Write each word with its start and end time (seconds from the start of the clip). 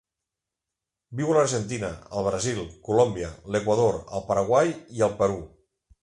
Viu 1.17 1.33
a 1.33 1.33
l'Argentina, 1.37 1.91
el 2.21 2.25
Brasil, 2.27 2.61
Colòmbia, 2.87 3.29
l'Equador, 3.57 3.99
el 4.21 4.25
Paraguai 4.31 4.73
i 5.01 5.05
el 5.09 5.13
Perú. 5.21 5.37